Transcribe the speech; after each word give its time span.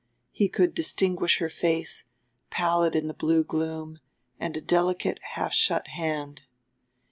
He 0.31 0.49
could 0.49 0.73
distinguish 0.73 1.37
her 1.37 1.47
face, 1.47 2.05
pallid 2.49 2.95
in 2.95 3.07
the 3.07 3.13
blue 3.13 3.43
gloom, 3.43 3.99
and 4.39 4.57
a 4.57 4.61
delicate, 4.61 5.19
half 5.35 5.53
shut 5.53 5.89
hand. 5.89 6.41